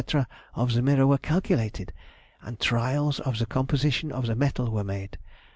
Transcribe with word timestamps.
of 0.55 0.73
the 0.73 0.81
mirror 0.81 1.05
were 1.05 1.19
calculated, 1.19 1.93
and 2.41 2.59
trials 2.59 3.19
of 3.19 3.37
the 3.37 3.45
composition 3.45 4.11
of 4.11 4.25
the 4.25 4.33
metal 4.35 4.71
were 4.71 4.83
made. 4.83 5.19